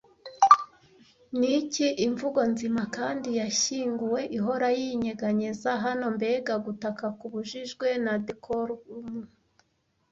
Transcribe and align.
Niki 1.39 1.87
imvugo 2.05 2.41
nzima 2.51 2.83
kandi 2.97 3.29
yashyinguwe 3.41 4.21
ihora 4.37 4.67
yinyeganyeza 4.79 5.69
hano, 5.83 6.05
mbega 6.15 6.53
gutaka 6.65 7.03
kubujijwe 7.19 7.87
na 8.05 8.13
decorum, 8.27 8.83